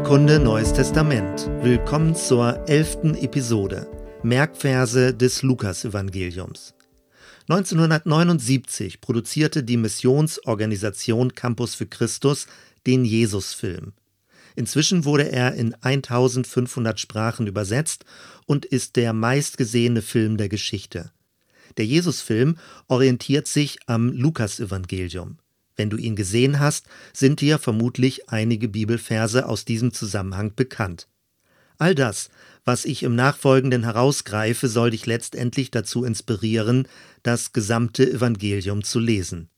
[0.00, 1.46] Bibelkunde Neues Testament.
[1.62, 3.86] Willkommen zur elften Episode
[4.22, 6.72] Merkverse des Lukasevangeliums.
[7.48, 12.46] 1979 produzierte die Missionsorganisation Campus für Christus
[12.86, 13.92] den Jesusfilm.
[14.56, 18.06] Inzwischen wurde er in 1500 Sprachen übersetzt
[18.46, 21.12] und ist der meistgesehene Film der Geschichte.
[21.76, 22.56] Der Jesusfilm
[22.88, 25.36] orientiert sich am Lukasevangelium.
[25.80, 26.84] Wenn du ihn gesehen hast,
[27.14, 31.08] sind dir vermutlich einige Bibelverse aus diesem Zusammenhang bekannt.
[31.78, 32.28] All das,
[32.66, 36.86] was ich im Nachfolgenden herausgreife, soll dich letztendlich dazu inspirieren,
[37.22, 39.48] das gesamte Evangelium zu lesen.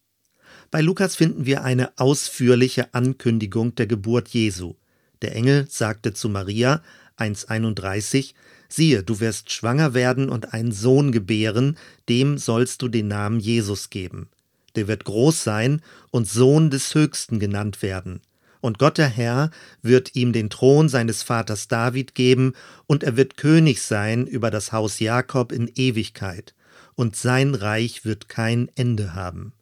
[0.71, 4.77] Bei Lukas finden wir eine ausführliche Ankündigung der Geburt Jesu.
[5.23, 6.85] Der Engel sagte zu Maria
[7.19, 8.35] 1.31
[8.69, 11.77] Siehe, du wirst schwanger werden und einen Sohn gebären,
[12.09, 14.31] dem sollst du den Namen Jesus geben
[14.77, 18.21] der wird groß sein und Sohn des Höchsten genannt werden.
[18.61, 19.51] Und Gott der Herr
[19.83, 22.55] wird ihm den Thron seines Vaters David geben,
[22.87, 26.55] und er wird König sein über das Haus Jakob in Ewigkeit,
[26.95, 29.53] und sein Reich wird kein Ende haben.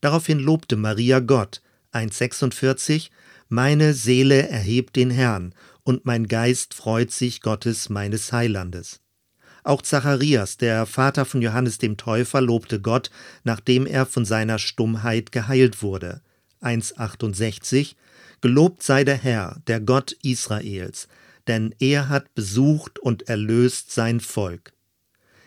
[0.00, 3.10] Daraufhin lobte Maria Gott, 1,46,
[3.48, 9.00] Meine Seele erhebt den Herrn, und mein Geist freut sich Gottes meines Heilandes.
[9.64, 13.10] Auch Zacharias, der Vater von Johannes dem Täufer, lobte Gott,
[13.44, 16.20] nachdem er von seiner Stummheit geheilt wurde.
[16.60, 17.94] 1,68
[18.42, 21.08] Gelobt sei der Herr, der Gott Israels,
[21.48, 24.74] denn er hat besucht und erlöst sein Volk.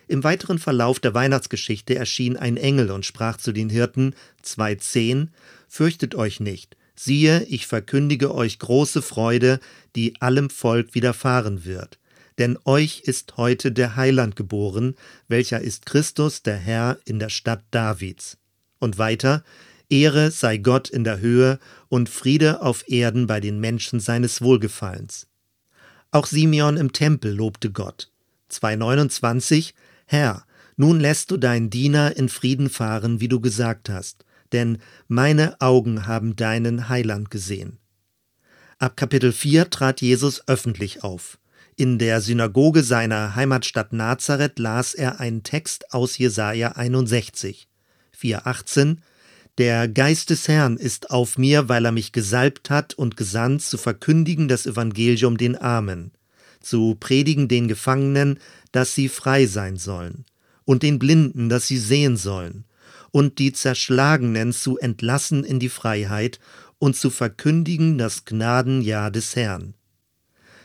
[0.07, 5.27] Im weiteren Verlauf der Weihnachtsgeschichte erschien ein Engel und sprach zu den Hirten 2,10
[5.67, 9.59] Fürchtet euch nicht, siehe, ich verkündige euch große Freude,
[9.95, 11.99] die allem Volk widerfahren wird
[12.37, 14.95] denn euch ist heute der Heiland geboren,
[15.27, 18.37] welcher ist Christus der Herr in der Stadt Davids.
[18.79, 19.43] Und weiter,
[19.89, 25.27] Ehre sei Gott in der Höhe und Friede auf Erden bei den Menschen seines Wohlgefallens.
[26.11, 28.11] Auch Simeon im Tempel lobte Gott.
[28.49, 29.73] 229
[30.05, 30.45] Herr,
[30.77, 34.77] nun lässt du deinen Diener in Frieden fahren, wie du gesagt hast, denn
[35.07, 37.79] meine Augen haben deinen Heiland gesehen.
[38.77, 41.39] Ab Kapitel 4 trat Jesus öffentlich auf.
[41.79, 47.67] In der Synagoge seiner Heimatstadt Nazareth las er einen Text aus Jesaja 61,
[48.19, 48.97] 4,18
[49.59, 53.77] Der Geist des Herrn ist auf mir, weil er mich gesalbt hat und gesandt, zu
[53.77, 56.13] verkündigen das Evangelium den Armen,
[56.61, 58.39] zu predigen den Gefangenen,
[58.71, 60.25] dass sie frei sein sollen,
[60.65, 62.65] und den Blinden, dass sie sehen sollen,
[63.11, 66.39] und die Zerschlagenen zu entlassen in die Freiheit
[66.79, 69.75] und zu verkündigen das Gnadenjahr des Herrn.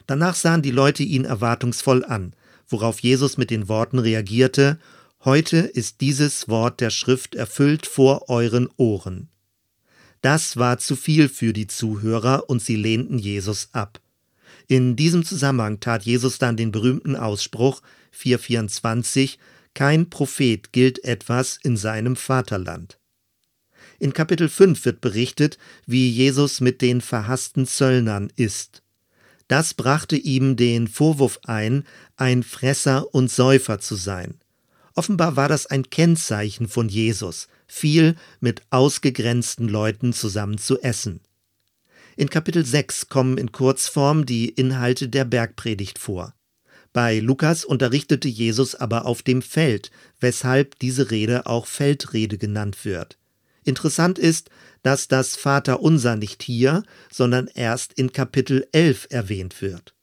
[0.06, 2.34] Danach sahen die Leute ihn erwartungsvoll an,
[2.68, 4.78] worauf Jesus mit den Worten reagierte
[5.24, 9.28] Heute ist dieses Wort der Schrift erfüllt vor euren Ohren.
[10.20, 14.00] Das war zu viel für die Zuhörer und sie lehnten Jesus ab.
[14.66, 19.38] In diesem Zusammenhang tat Jesus dann den berühmten Ausspruch 424
[19.74, 22.98] Kein Prophet gilt etwas in seinem Vaterland.
[24.00, 28.82] In Kapitel 5 wird berichtet, wie Jesus mit den verhassten Zöllnern ist.
[29.52, 31.84] Das brachte ihm den Vorwurf ein,
[32.16, 34.40] ein Fresser und Säufer zu sein.
[34.94, 41.20] Offenbar war das ein Kennzeichen von Jesus, viel mit ausgegrenzten Leuten zusammen zu essen.
[42.16, 46.32] In Kapitel 6 kommen in Kurzform die Inhalte der Bergpredigt vor.
[46.94, 53.18] Bei Lukas unterrichtete Jesus aber auf dem Feld, weshalb diese Rede auch Feldrede genannt wird.
[53.64, 54.48] Interessant ist,
[54.82, 59.94] dass das Vaterunser nicht hier, sondern erst in Kapitel 11 erwähnt wird.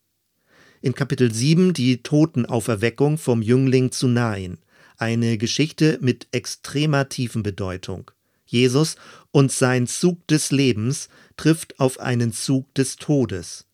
[0.81, 4.57] In Kapitel 7 die Totenauferweckung vom Jüngling zu Nain,
[4.97, 8.12] eine Geschichte mit extremer tiefen Bedeutung.
[8.45, 8.95] Jesus
[9.31, 13.67] und sein Zug des Lebens trifft auf einen Zug des Todes.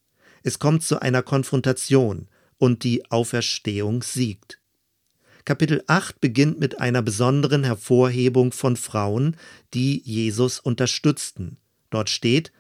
[0.44, 2.28] Es kommt zu einer Konfrontation
[2.58, 4.60] und die Auferstehung siegt.
[5.46, 9.38] Kapitel 8 beginnt mit einer besonderen Hervorhebung von Frauen,
[9.76, 11.58] die Jesus unterstützten.
[11.92, 12.52] Dort steht,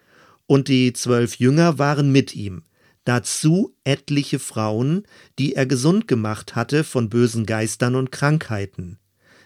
[0.45, 2.61] und die zwölf Jünger waren mit ihm,
[3.03, 5.07] dazu etliche Frauen,
[5.39, 8.99] die er gesund gemacht hatte von bösen Geistern und Krankheiten,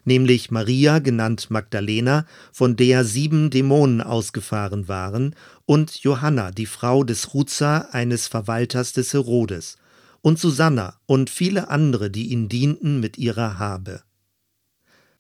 [0.04, 5.34] nämlich Maria, genannt Magdalena, von der sieben Dämonen ausgefahren waren,
[5.66, 9.78] und Johanna, die Frau des Ruza, eines Verwalters des Herodes,
[10.22, 14.04] und Susanna und viele andere, die ihn dienten mit ihrer Habe.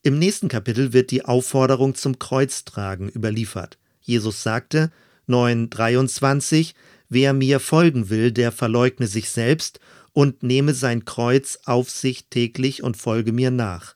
[0.01, 3.77] Im nächsten Kapitel wird die Aufforderung zum Kreuztragen überliefert.
[4.01, 4.91] Jesus sagte
[5.27, 6.73] 9,23
[7.09, 9.79] Wer mir folgen will, der verleugne sich selbst
[10.13, 13.95] und nehme sein Kreuz auf sich täglich und folge mir nach.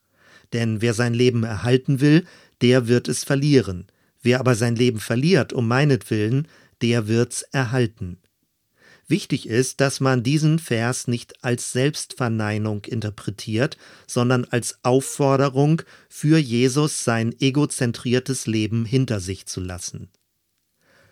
[0.51, 2.25] Denn wer sein Leben erhalten will,
[2.61, 3.87] der wird es verlieren.
[4.21, 6.47] Wer aber sein Leben verliert um meinetwillen,
[6.81, 8.17] der wird's erhalten.
[9.07, 13.77] Wichtig ist, dass man diesen Vers nicht als Selbstverneinung interpretiert,
[14.07, 20.09] sondern als Aufforderung für Jesus sein egozentriertes Leben hinter sich zu lassen.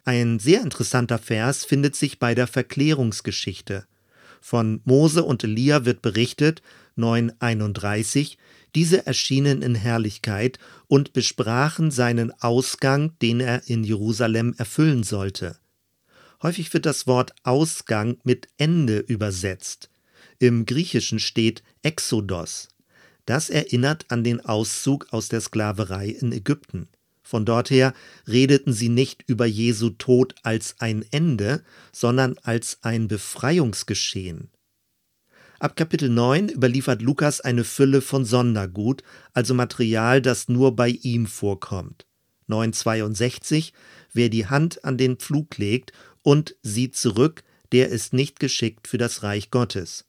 [0.04, 3.86] Ein sehr interessanter Vers findet sich bei der Verklärungsgeschichte.
[4.40, 6.64] Von Mose und Elia wird berichtet,
[6.96, 8.38] 931,
[8.74, 15.61] diese erschienen in Herrlichkeit und besprachen seinen Ausgang, den er in Jerusalem erfüllen sollte.
[16.44, 19.90] Häufig wird das Wort Ausgang mit Ende übersetzt.
[20.40, 22.70] Im Griechischen steht Exodos.
[23.26, 26.88] Das erinnert an den Auszug aus der Sklaverei in Ägypten.
[27.22, 27.94] Von dort her
[28.28, 34.50] redeten sie nicht über Jesu Tod als ein Ende, sondern als ein Befreiungsgeschehen.
[35.60, 39.04] Ab Kapitel 9 überliefert Lukas eine Fülle von Sondergut,
[39.34, 42.08] also Material, das nur bei ihm vorkommt.
[42.48, 43.74] 962
[44.14, 48.98] Wer die Hand an den Pflug legt und sieht zurück, der ist nicht geschickt für
[48.98, 50.06] das Reich Gottes.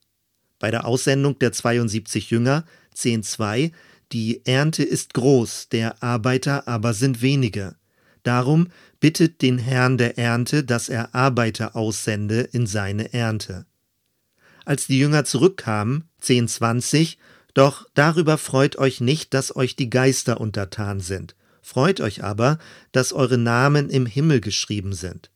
[0.59, 2.65] Bei der Aussendung der 72 Jünger
[2.97, 3.73] 10.2
[4.13, 7.77] Die Ernte ist groß, der Arbeiter aber sind wenige.
[8.23, 8.69] Darum
[9.01, 13.67] bittet den Herrn der Ernte, dass er Arbeiter aussende in seine Ernte.
[14.65, 17.17] Als die Jünger zurückkamen, 10.20,
[17.55, 21.35] doch darüber freut euch nicht, dass euch die Geister untertan sind.
[21.61, 22.59] Freut euch aber,
[22.93, 25.31] dass eure Namen im Himmel geschrieben sind.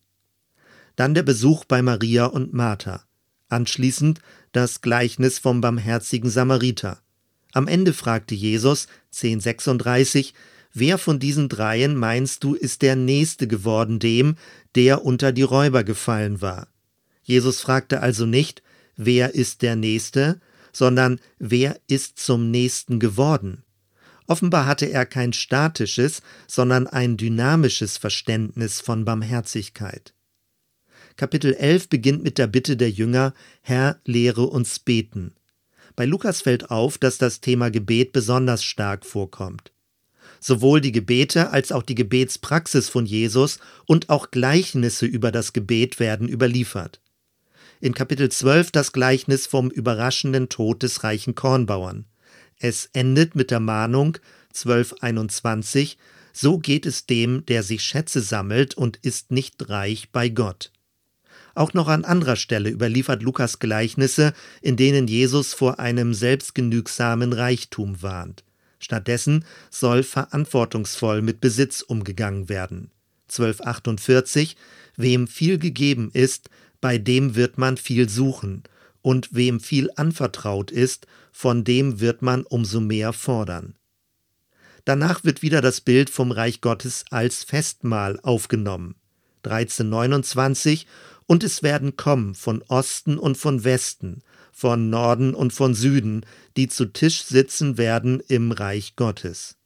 [0.96, 3.04] Dann der Besuch bei Maria und Martha.
[3.48, 4.20] Anschließend
[4.52, 7.00] das Gleichnis vom barmherzigen Samariter.
[7.52, 10.34] Am Ende fragte Jesus, 1036,
[10.78, 14.36] Wer von diesen dreien meinst du, ist der Nächste geworden dem,
[14.74, 16.68] der unter die Räuber gefallen war?
[17.22, 18.62] Jesus fragte also nicht,
[18.94, 20.38] wer ist der Nächste,
[20.72, 23.64] sondern wer ist zum Nächsten geworden?
[24.26, 30.12] Offenbar hatte er kein statisches, sondern ein dynamisches Verständnis von Barmherzigkeit.
[31.16, 33.32] Kapitel 11 beginnt mit der Bitte der Jünger,
[33.62, 35.32] Herr, lehre uns beten.
[35.94, 39.72] Bei Lukas fällt auf, dass das Thema Gebet besonders stark vorkommt.
[40.40, 45.98] Sowohl die Gebete als auch die Gebetspraxis von Jesus und auch Gleichnisse über das Gebet
[46.00, 47.00] werden überliefert.
[47.80, 52.04] In Kapitel 12 das Gleichnis vom überraschenden Tod des reichen Kornbauern.
[52.58, 54.18] Es endet mit der Mahnung
[54.48, 55.96] 1221,
[56.34, 60.72] so geht es dem, der sich Schätze sammelt und ist nicht reich bei Gott.
[61.56, 68.02] Auch noch an anderer Stelle überliefert Lukas Gleichnisse, in denen Jesus vor einem selbstgenügsamen Reichtum
[68.02, 68.44] warnt.
[68.78, 72.90] Stattdessen soll verantwortungsvoll mit Besitz umgegangen werden.
[73.30, 74.54] 1248
[74.96, 76.50] Wem viel gegeben ist,
[76.82, 78.62] bei dem wird man viel suchen,
[79.00, 83.76] und wem viel anvertraut ist, von dem wird man umso mehr fordern.
[84.84, 88.94] Danach wird wieder das Bild vom Reich Gottes als Festmahl aufgenommen.
[89.44, 90.86] 1329
[91.26, 96.24] und es werden kommen von Osten und von Westen, von Norden und von Süden,
[96.56, 99.56] die zu Tisch sitzen werden im Reich Gottes.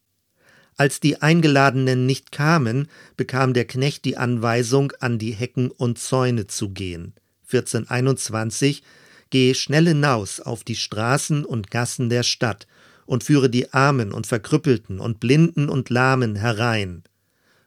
[0.76, 6.46] Als die Eingeladenen nicht kamen, bekam der Knecht die Anweisung, an die Hecken und Zäune
[6.46, 7.14] zu gehen.
[7.52, 8.82] 1421
[9.30, 12.66] Geh schnell hinaus auf die Straßen und Gassen der Stadt
[13.06, 17.04] und führe die Armen und Verkrüppelten und Blinden und Lahmen herein.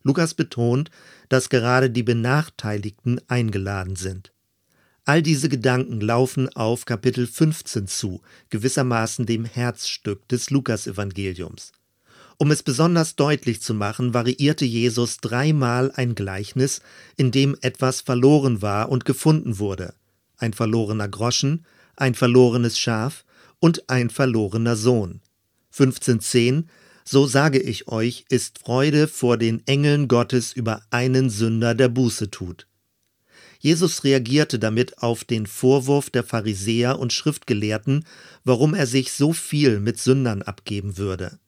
[0.03, 0.91] Lukas betont,
[1.33, 4.31] dass gerade die Benachteiligten eingeladen sind.
[5.03, 8.21] All diese Gedanken laufen auf Kapitel 15 zu,
[8.51, 11.71] gewissermaßen dem Herzstück des Lukasevangeliums.
[12.37, 16.81] Um es besonders deutlich zu machen, variierte Jesus dreimal ein Gleichnis,
[17.17, 19.95] in dem etwas verloren war und gefunden wurde.
[20.37, 23.25] Ein verlorener Groschen, ein verlorenes Schaf
[23.59, 25.21] und ein verlorener Sohn.
[25.71, 26.69] 1510
[27.05, 32.31] so sage ich euch, ist Freude vor den Engeln Gottes über einen Sünder, der Buße
[32.31, 32.67] tut.
[33.60, 38.05] Jesus reagierte damit auf den Vorwurf der Pharisäer und Schriftgelehrten,
[38.43, 41.39] warum er sich so viel mit Sündern abgeben würde.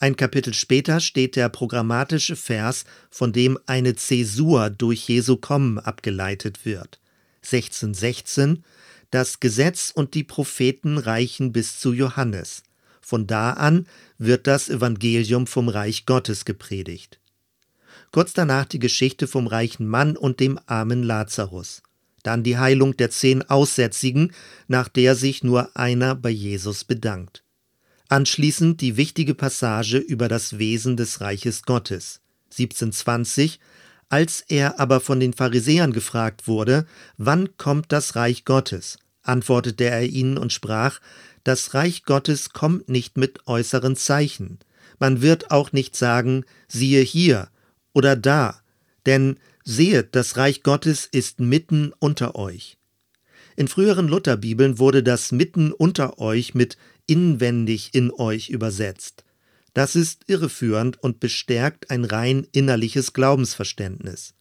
[0.00, 6.64] Ein Kapitel später steht der programmatische Vers, von dem eine Zäsur durch Jesu Kommen abgeleitet
[6.64, 7.00] wird.
[7.42, 8.64] 1616
[9.10, 12.64] Das Gesetz und die Propheten reichen bis zu Johannes.
[13.04, 13.86] Von da an
[14.18, 17.20] wird das Evangelium vom Reich Gottes gepredigt.
[18.12, 21.82] Kurz danach die Geschichte vom reichen Mann und dem armen Lazarus.
[22.22, 24.32] Dann die Heilung der zehn Aussätzigen,
[24.68, 27.44] nach der sich nur einer bei Jesus bedankt.
[28.08, 32.20] Anschließend die wichtige Passage über das Wesen des Reiches Gottes.
[32.52, 33.58] 1720
[34.08, 40.04] als er aber von den Pharisäern gefragt wurde, wann kommt das Reich Gottes, antwortete er
[40.04, 41.00] ihnen und sprach,
[41.44, 44.58] das Reich Gottes kommt nicht mit äußeren Zeichen.
[44.98, 47.48] Man wird auch nicht sagen, siehe hier
[47.92, 48.60] oder da,
[49.06, 52.78] denn sehet, das Reich Gottes ist mitten unter euch.
[53.56, 59.24] In früheren Lutherbibeln wurde das mitten unter euch mit inwendig in euch übersetzt.
[59.74, 64.34] Das ist irreführend und bestärkt ein rein innerliches Glaubensverständnis.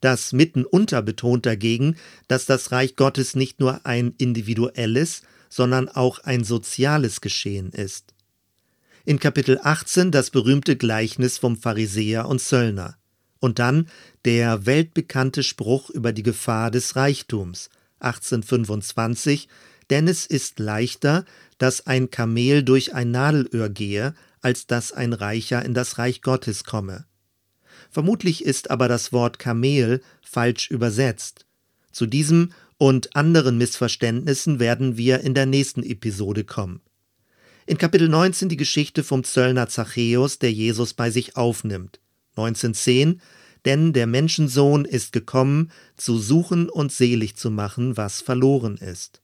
[0.00, 1.96] Das mitten unter betont dagegen,
[2.26, 5.22] dass das Reich Gottes nicht nur ein individuelles,
[5.52, 8.14] sondern auch ein soziales Geschehen ist.
[9.04, 12.96] In Kapitel 18 das berühmte Gleichnis vom Pharisäer und Zöllner.
[13.38, 13.88] Und dann
[14.24, 17.68] der weltbekannte Spruch über die Gefahr des Reichtums,
[18.00, 19.48] 1825,
[19.90, 21.26] denn es ist leichter,
[21.58, 26.64] dass ein Kamel durch ein Nadelöhr gehe, als dass ein Reicher in das Reich Gottes
[26.64, 27.04] komme.
[27.90, 31.44] Vermutlich ist aber das Wort Kamel falsch übersetzt.
[31.90, 36.80] Zu diesem und anderen Missverständnissen werden wir in der nächsten Episode kommen.
[37.64, 42.00] In Kapitel 19 die Geschichte vom Zöllner Zachäus, der Jesus bei sich aufnimmt.
[42.30, 43.20] 1910
[43.64, 49.22] denn der Menschensohn ist gekommen, zu suchen und selig zu machen, was verloren ist.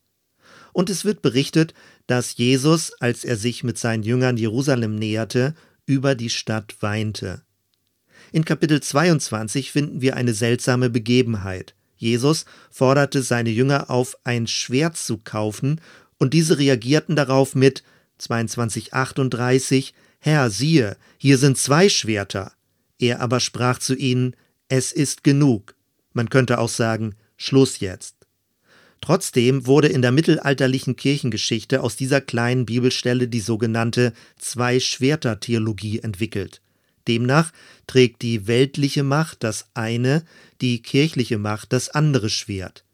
[0.73, 1.75] Und es wird berichtet,
[2.07, 7.43] dass Jesus, als er sich mit seinen Jüngern Jerusalem näherte, über die Stadt weinte.
[8.31, 11.75] In Kapitel 22 finden wir eine seltsame Begebenheit.
[11.99, 15.81] Jesus forderte seine Jünger auf, ein Schwert zu kaufen,
[16.21, 17.85] und diese reagierten darauf mit
[18.19, 22.53] 2238 Herr, siehe, hier sind zwei Schwerter.
[22.99, 24.35] Er aber sprach zu ihnen,
[24.69, 25.77] es ist genug.
[26.13, 28.17] Man könnte auch sagen, Schluss jetzt.
[29.01, 36.61] Trotzdem wurde in der mittelalterlichen Kirchengeschichte aus dieser kleinen Bibelstelle die sogenannte Zwei-Schwerter-Theologie entwickelt.
[37.09, 37.53] Demnach
[37.87, 40.25] trägt die weltliche Macht das eine,
[40.61, 42.85] die kirchliche Macht das andere Schwert.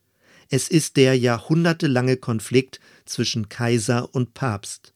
[0.49, 4.93] Es ist der jahrhundertelange Konflikt zwischen Kaiser und Papst.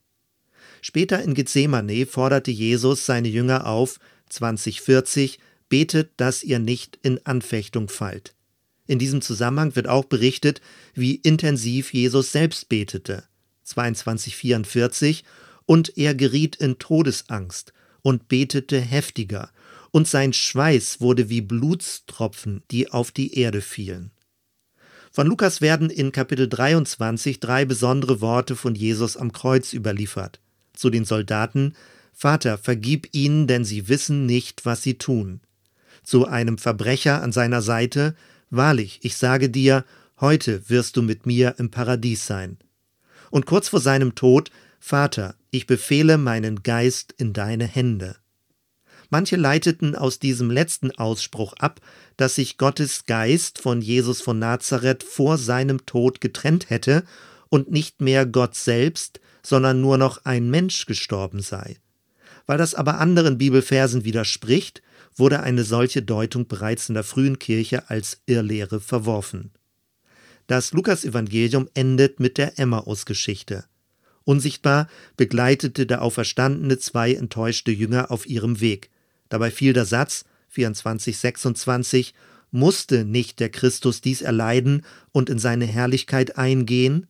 [0.81, 3.99] Später in Gethsemane forderte Jesus seine Jünger auf,
[4.29, 8.35] 2040 betet, dass ihr nicht in Anfechtung fallt.
[8.87, 10.61] In diesem Zusammenhang wird auch berichtet,
[10.95, 13.25] wie intensiv Jesus selbst betete.
[13.65, 15.25] 2244
[15.67, 19.51] und er geriet in Todesangst und betete heftiger,
[19.91, 24.11] und sein Schweiß wurde wie Blutstropfen, die auf die Erde fielen.
[25.11, 30.41] Von Lukas werden in Kapitel 23 drei besondere Worte von Jesus am Kreuz überliefert.
[30.75, 31.75] Zu den Soldaten
[32.13, 35.41] Vater, vergib ihnen, denn sie wissen nicht, was sie tun.
[36.03, 38.17] Zu einem Verbrecher an seiner Seite,
[38.51, 39.85] Wahrlich, ich sage dir,
[40.21, 42.59] heute wirst du mit mir im Paradies sein.
[43.31, 44.51] Und kurz vor seinem Tod,
[44.81, 48.17] Vater, ich befehle meinen Geist in deine Hände.
[49.11, 51.81] Manche leiteten aus diesem letzten Ausspruch ab,
[52.17, 57.05] dass sich Gottes Geist von Jesus von Nazareth vor seinem Tod getrennt hätte
[57.49, 61.79] und nicht mehr Gott selbst, sondern nur noch ein Mensch gestorben sei.
[62.47, 64.83] Weil das aber anderen Bibelversen widerspricht,
[65.17, 69.53] wurde eine solche Deutung bereits in der frühen Kirche als Irrlehre verworfen.
[70.47, 73.65] Das Lukasevangelium endet mit der Emmaus-Geschichte.
[74.29, 78.91] Unsichtbar begleitete der Auferstandene zwei enttäuschte Jünger auf ihrem Weg.
[79.31, 82.13] Dabei fiel der Satz 24,26
[82.51, 87.07] Musste nicht der Christus dies erleiden und in seine Herrlichkeit eingehen?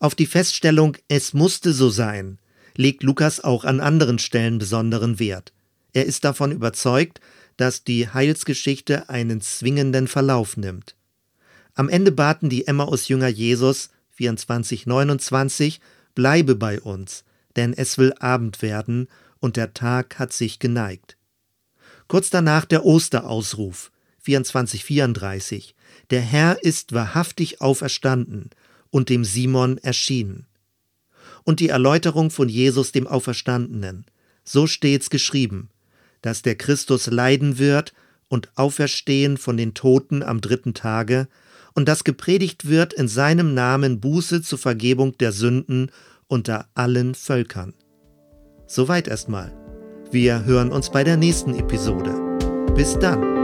[0.00, 2.38] Auf die Feststellung, es musste so sein,
[2.76, 5.54] legt Lukas auch an anderen Stellen besonderen Wert.
[5.94, 7.22] Er ist davon überzeugt,
[7.56, 10.94] dass die Heilsgeschichte einen zwingenden Verlauf nimmt.
[11.72, 15.78] Am Ende baten die Emmaus-Jünger Jesus 24,29
[16.18, 17.22] Bleibe bei uns,
[17.54, 19.06] denn es will Abend werden
[19.38, 21.16] und der Tag hat sich geneigt.
[22.08, 23.92] Kurz danach der Osterausruf
[24.26, 25.74] 24,34
[26.10, 28.50] Der Herr ist wahrhaftig auferstanden
[28.90, 30.48] und dem Simon erschienen
[31.44, 34.04] und die Erläuterung von Jesus dem Auferstandenen.
[34.42, 35.70] So steht's geschrieben,
[36.20, 37.94] dass der Christus leiden wird
[38.26, 41.28] und auferstehen von den Toten am dritten Tage
[41.78, 45.92] und dass gepredigt wird in seinem Namen Buße zur Vergebung der Sünden
[46.26, 47.72] unter allen Völkern.
[48.66, 49.56] Soweit erstmal.
[50.10, 52.66] Wir hören uns bei der nächsten Episode.
[52.74, 53.37] Bis dann.